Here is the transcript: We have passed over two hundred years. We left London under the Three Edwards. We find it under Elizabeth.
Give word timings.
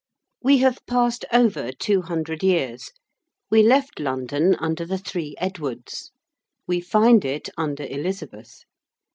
We 0.41 0.57
have 0.57 0.83
passed 0.87 1.25
over 1.31 1.71
two 1.71 2.01
hundred 2.01 2.41
years. 2.41 2.89
We 3.51 3.61
left 3.61 3.99
London 3.99 4.55
under 4.55 4.83
the 4.83 4.97
Three 4.97 5.35
Edwards. 5.37 6.09
We 6.65 6.81
find 6.81 7.23
it 7.23 7.49
under 7.55 7.83
Elizabeth. 7.83 8.63